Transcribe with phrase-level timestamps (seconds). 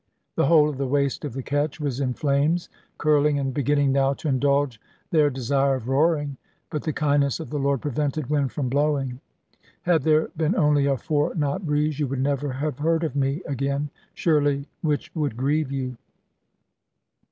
[0.35, 4.15] The whole of the waist of the ketch was in flames, curling and beginning now
[4.15, 4.81] to indulge
[5.11, 6.37] their desire of roaring;
[6.71, 9.19] but the kindness of the Lord prevented wind from blowing.
[9.83, 13.43] Had there been only a four knot breeze, you would never have heard of me
[13.47, 15.97] again; surely which would grieve you.